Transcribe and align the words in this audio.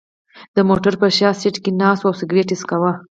د 0.55 0.57
موټر 0.69 0.93
په 1.01 1.07
شا 1.17 1.29
سېټ 1.41 1.55
کې 1.63 1.71
ناست 1.81 2.01
و 2.03 2.07
او 2.09 2.13
سګرېټ 2.19 2.47
یې 2.51 2.57
څکاو. 2.61 2.91